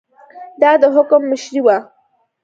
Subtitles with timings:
[0.61, 1.77] دا د حکم مشري وه.